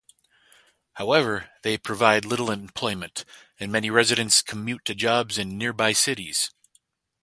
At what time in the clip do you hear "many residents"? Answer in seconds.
3.71-4.41